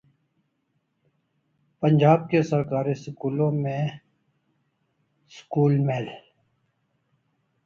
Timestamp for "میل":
5.85-6.07